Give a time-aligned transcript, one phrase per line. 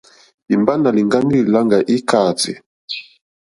[0.53, 2.53] Imba nà lìŋgani li làŋga ikàati.